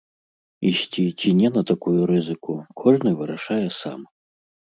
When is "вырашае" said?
3.19-3.63